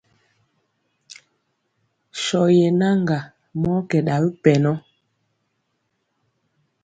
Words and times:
Sɔ 2.23 2.41
yenaŋga 2.57 3.19
mɔ 3.61 3.73
kɛ 3.89 3.97
ɗa 4.07 4.15
wi 4.23 4.29
pɛnɔ. 4.43 4.71